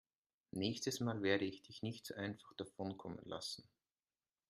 Nächstes 0.49 0.99
Mal 0.99 1.21
werde 1.21 1.45
ich 1.45 1.61
dich 1.61 1.83
nicht 1.83 2.07
so 2.07 2.15
einfach 2.15 2.55
davonkommen 2.55 3.19
lassen. 3.23 3.69